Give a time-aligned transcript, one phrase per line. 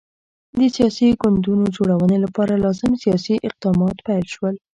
[0.57, 4.55] د سیاسي ګوندونو جوړونې لپاره لازم سیاسي اقدامات پیل شول.